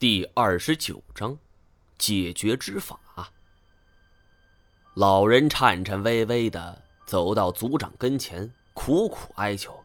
[0.00, 1.36] 第二十九章，
[1.98, 2.98] 解决之法。
[4.94, 9.78] 老人颤颤巍巍的走到族长跟前，苦苦哀求：“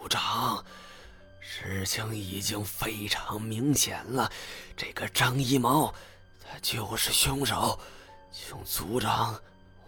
[0.00, 0.64] 族长，
[1.38, 4.32] 事情已经非常明显了，
[4.74, 5.94] 这个张一毛，
[6.42, 7.78] 他就是凶手，
[8.32, 9.34] 请族长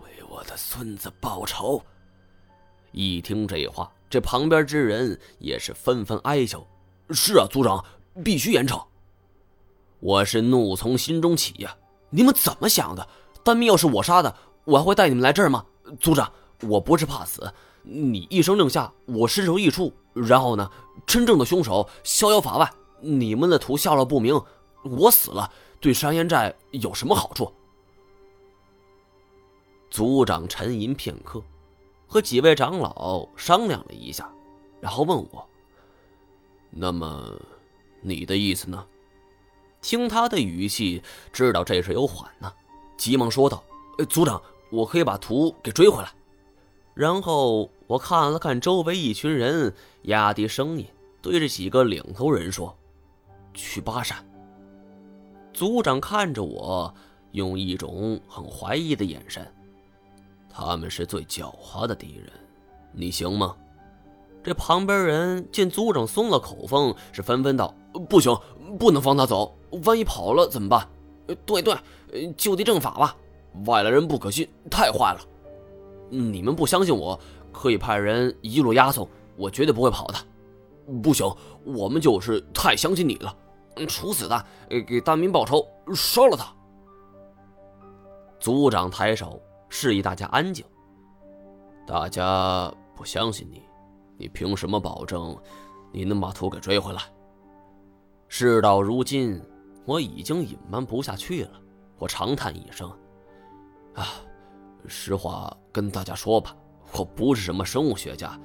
[0.03, 1.83] 为我的孙子报仇。”
[2.93, 6.67] 一听这话，这旁边之人也是纷纷哀求
[7.13, 7.83] ：“是啊，族长，
[8.23, 8.87] 必须严惩。”
[10.03, 11.77] 我是怒从心中起呀！
[12.11, 13.07] 你们怎么想的？
[13.45, 14.35] 丹蜜要是我杀的，
[14.65, 15.65] 我还会带你们来这儿吗？
[16.01, 16.31] 族长，
[16.63, 20.69] 我不是怕死，你一声令下，我身首异处，然后呢，
[21.07, 22.69] 真正的凶手逍遥法外，
[23.01, 24.43] 你们的图下落不明，
[24.83, 25.49] 我死了，
[25.79, 27.53] 对山岩寨有什么好处？
[29.89, 31.41] 族长沉吟片刻，
[32.09, 34.29] 和几位长老商量了一下，
[34.81, 35.49] 然后问我
[36.71, 37.41] ：“那么，
[38.01, 38.85] 你的意思呢？”
[39.83, 42.51] 听他的语气，知道这事有缓呢，
[42.97, 43.63] 急忙说道
[44.09, 46.11] ：“族长，我可以把图给追回来。”
[46.95, 50.87] 然后我看了看周围一群人，压低声音
[51.21, 52.75] 对着几个领头人说
[53.53, 54.17] ：“去巴山。”
[55.53, 56.95] 族长看着我，
[57.33, 59.47] 用一种很怀疑的眼神
[60.49, 62.31] ：“他们是最狡猾的敌人，
[62.93, 63.57] 你行吗？”
[64.45, 67.75] 这旁边人见族长松了口风，是纷纷道
[68.09, 68.37] ：“不行，
[68.79, 70.89] 不能放他走。”万一跑了怎么办？
[71.47, 71.75] 对对，
[72.37, 73.17] 就地正法吧。
[73.67, 75.21] 外来人不可信，太坏了。
[76.11, 77.19] 你们不相信我，
[77.53, 80.15] 可以派人一路押送，我绝对不会跑的。
[81.03, 81.27] 不行，
[81.65, 83.35] 我们就是太相信你了。
[83.89, 84.45] 处死他，
[84.87, 86.53] 给大明报仇，烧了他。
[88.39, 90.65] 族长抬手示意大家安静。
[91.87, 93.63] 大家不相信你，
[94.19, 95.37] 你凭什么保证
[95.93, 97.01] 你能把图给追回来？
[98.29, 99.41] 事到如今。
[99.85, 101.51] 我已经隐瞒不下去了，
[101.99, 102.91] 我长叹一声
[103.95, 104.07] ：“啊，
[104.87, 106.57] 实话跟大家说吧，
[106.93, 108.39] 我不是什么生物学家，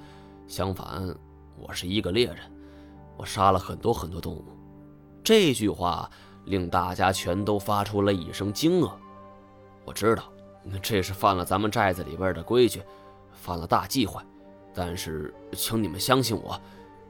[0.47, 1.15] 相反，
[1.57, 2.37] 我是一个猎人，
[3.17, 4.45] 我杀了很多很多动物。”
[5.23, 6.09] 这句话
[6.45, 8.91] 令大家全都发出了一声惊愕。
[9.85, 10.23] 我知道，
[10.81, 12.81] 这是犯了咱们寨子里边的规矩，
[13.31, 14.21] 犯了大忌讳，
[14.73, 16.59] 但是，请你们相信我，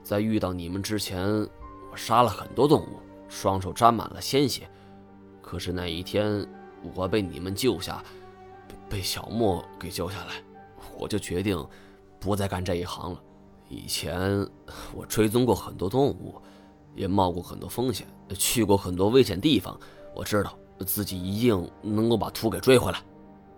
[0.04, 1.28] 在遇到你们之前，
[1.92, 3.00] 我杀了很多动物。
[3.28, 4.70] 双手沾满了鲜血，
[5.42, 6.48] 可是那一天
[6.96, 8.04] 我被你们救下，
[8.90, 10.36] 被小莫给救下来，
[10.98, 11.64] 我就决定
[12.20, 13.22] 不再干这一行了。
[13.70, 14.48] 以前
[14.94, 16.42] 我追踪过很多动物，
[16.96, 19.78] 也冒过很多风险，去过很多危险地方，
[20.16, 23.02] 我知道自己一定能够把图给追回来。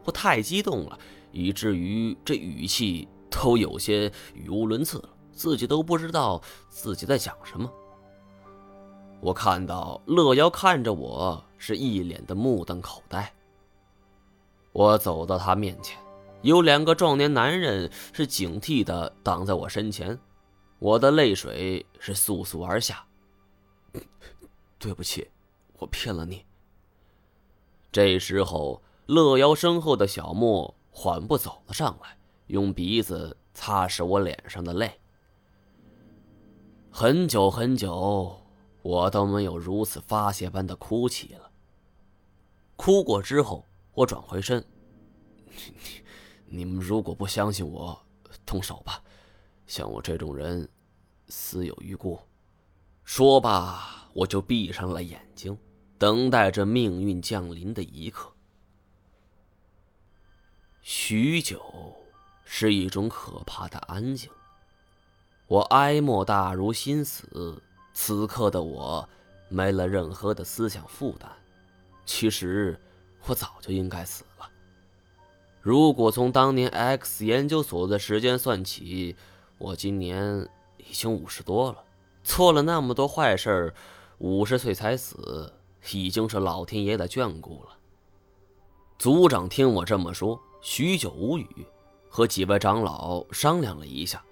[0.03, 0.97] 我太激动了，
[1.31, 7.69] 以至于这语气都有些语无伦次了，自己都不知道自己在讲什么。
[9.21, 13.33] 我看到乐瑶看着我，是一脸的目瞪口呆。
[14.71, 15.99] 我走到他面前，
[16.41, 20.17] 有两个壮年男人是警惕的挡在我身前，
[20.79, 23.05] 我的泪水是簌簌而下。
[24.77, 25.29] 对不起，
[25.79, 26.45] 我骗了你。
[27.91, 34.89] 这时候，乐瑶身后的小莫缓步走了上来，用鼻子擦拭我脸上的泪。
[36.89, 38.38] 很久很久。
[38.89, 41.51] 我都没有如此发泄般的哭泣了。
[42.75, 43.63] 哭过之后，
[43.93, 44.65] 我转回身。
[45.45, 45.53] 你、
[46.45, 48.01] 你们如果不相信我，
[48.47, 49.03] 动手吧。
[49.67, 50.67] 像我这种人，
[51.27, 52.19] 死有余辜。
[53.03, 55.55] 说罢，我就闭上了眼睛，
[55.99, 58.33] 等待着命运降临的一刻。
[60.81, 61.61] 许久，
[62.43, 64.31] 是一种可怕的安静。
[65.45, 67.61] 我哀莫大如心死。
[67.93, 69.07] 此刻的我，
[69.47, 71.29] 没了任何的思想负担。
[72.05, 72.79] 其实，
[73.25, 74.49] 我早就应该死了。
[75.61, 79.15] 如果从当年 X 研究所的时间算起，
[79.57, 80.47] 我今年
[80.77, 81.83] 已经五十多了，
[82.23, 83.73] 做了那么多坏事儿
[84.19, 85.53] 五十岁才死，
[85.91, 87.77] 已经是老天爷的眷顾了。
[88.97, 91.47] 族长听我这么说，许久无语，
[92.09, 94.23] 和几位长老商量了一下，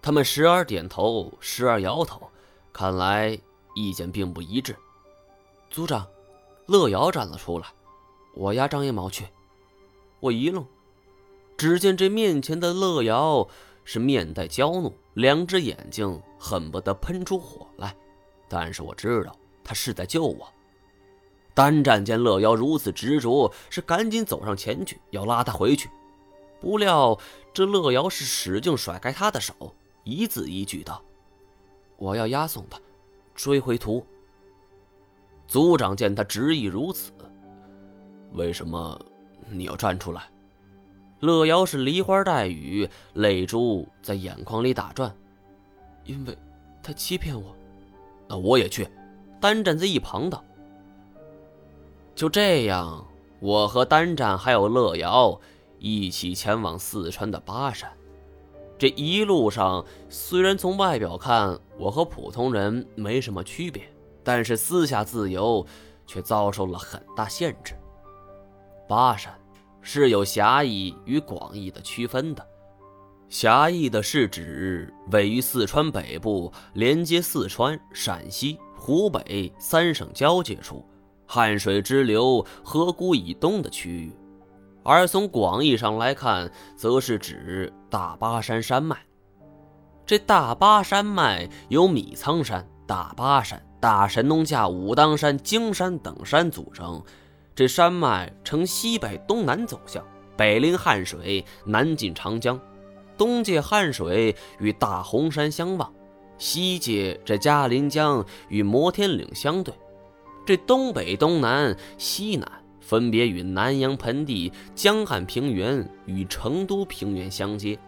[0.00, 2.28] 他们时而点头，时而摇头。
[2.72, 3.38] 看来
[3.74, 4.76] 意见并不一致。
[5.70, 6.06] 族长，
[6.66, 7.66] 乐瑶站了出来，
[8.34, 9.26] 我押张一毛去。
[10.20, 10.64] 我一愣，
[11.56, 13.46] 只见这面前的乐瑶
[13.84, 17.94] 是面带娇怒，两只眼睛恨不得喷出火来。
[18.48, 19.34] 但是我知道
[19.64, 20.46] 他是在救我。
[21.54, 25.90] 单战见乐瑶如此执着，是赶紧走上前去要拉他回去。
[26.60, 27.18] 不料
[27.52, 31.02] 这乐瑶是使劲甩开他的手，一字一句道。
[32.02, 32.80] 我要押送他，
[33.32, 34.04] 追回图。
[35.46, 37.12] 族长见他执意如此，
[38.32, 39.00] 为什么
[39.48, 40.28] 你要站出来？
[41.20, 45.14] 乐瑶是梨花带雨，泪珠在眼眶里打转。
[46.04, 46.36] 因为，
[46.82, 47.54] 他欺骗我。
[48.26, 48.88] 那我也去。
[49.40, 50.42] 单站在一旁道。
[52.16, 53.06] 就这样，
[53.38, 55.40] 我和单战还有乐瑶
[55.78, 57.88] 一起前往四川的巴山。
[58.82, 63.80] 这一路上，虽然从外表看我和普通人没什么区别，
[64.24, 65.64] 但是私下自由
[66.04, 67.74] 却遭受了很大限制。
[68.88, 69.32] 巴山
[69.82, 72.44] 是有狭义与广义的区分的，
[73.28, 80.84] 狭义的是指位于四川北部，连接四川、陕西、湖北三省交界处。
[81.24, 84.12] 汉水支流河谷以东的区域，
[84.82, 88.96] 而从广义上来看，则是指大巴山山脉。
[90.06, 97.02] 这大巴山脉由米仓山、大巴山、大神农架、武当山、荆山等山组成。
[97.54, 100.02] 这山脉呈西北东南走向，
[100.38, 102.58] 北临汉水，南进长江，
[103.18, 105.92] 东界汉水与大洪山相望，
[106.38, 109.74] 西界这嘉陵江与摩天岭相对。
[110.46, 112.50] 这东北、东南、西南
[112.82, 117.78] 分别与南阳盆地、江汉平原与成都平原相接。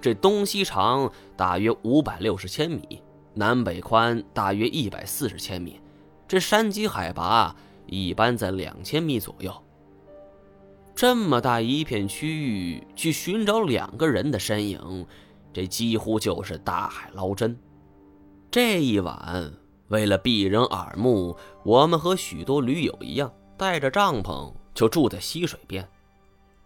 [0.00, 3.02] 这东西长大约五百六十千米，
[3.34, 5.80] 南北宽大约一百四十千米。
[6.28, 9.52] 这山脊海拔一般在两千米左右。
[10.94, 15.06] 这么大一片区域，去寻找两个人的身影，
[15.52, 17.58] 这几乎就是大海捞针。
[18.50, 19.52] 这一晚。
[19.88, 21.34] 为了避人耳目，
[21.64, 25.86] 我们和许多驴友一样，带着帐篷就住在溪水边。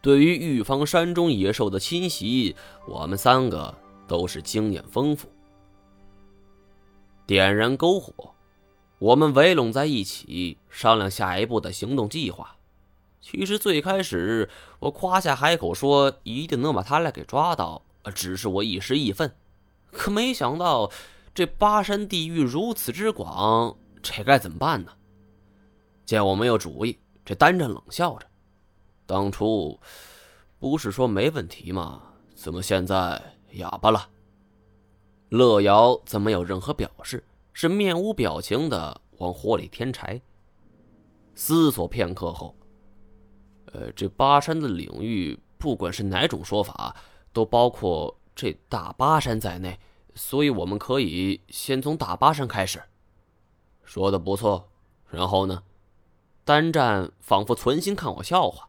[0.01, 2.55] 对于预防山中野兽的侵袭，
[2.87, 3.75] 我们三个
[4.07, 5.29] 都是经验丰富。
[7.27, 8.35] 点燃篝火，
[8.99, 12.57] 我们围拢在一起商量下一步的行动计划。
[13.21, 14.51] 其实最开始
[14.81, 17.83] 我夸下海口说一定能把他俩给抓到，
[18.15, 19.35] 只是我一时义愤，
[19.91, 20.91] 可没想到。
[21.35, 24.93] 这巴山地域如此之广，这该怎么办呢？
[26.13, 28.27] 见我没有主意，这单战冷笑着
[29.07, 29.81] ：“当初
[30.59, 32.03] 不是说没问题吗？
[32.35, 33.19] 怎么现在
[33.53, 34.11] 哑巴了？”
[35.31, 37.25] 乐瑶则没有任何表示，
[37.55, 40.21] 是面无表情的往火里添柴。
[41.35, 42.55] 思索片刻后，
[43.73, 46.95] 呃，这巴山的领域，不管是哪种说法，
[47.33, 49.81] 都包括这大巴山在内。
[50.15, 52.83] 所以我们可以先从大巴山开始。
[53.83, 54.69] 说的不错，
[55.09, 55.63] 然后呢？
[56.45, 58.69] 单战仿佛存心看我笑话，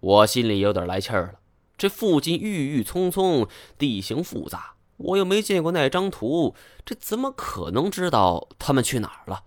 [0.00, 1.34] 我心里有点来气儿了。
[1.78, 3.48] 这附近郁郁葱葱，
[3.78, 6.54] 地形复杂，我又没见过那张图，
[6.84, 9.44] 这怎么可能知道他们去哪儿了？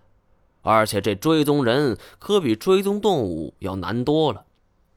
[0.62, 4.44] 而且这追踪人可比追踪动物要难多了，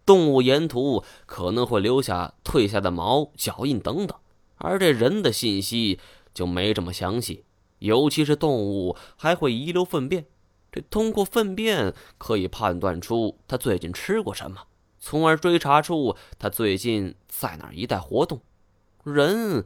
[0.03, 4.17] 动物沿途可能会留下褪下的毛、脚印等等。
[4.57, 5.99] 而这人的信息
[6.33, 7.45] 就没这么详细，
[7.77, 10.25] 尤其是动物还会遗留粪便，
[10.71, 14.63] 这通过粪便可以判断出他最近吃过什么，
[14.99, 18.41] 从而追查出他最近在哪一带活动。
[19.03, 19.65] 人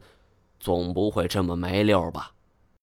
[0.60, 2.33] 总不会这么没溜吧？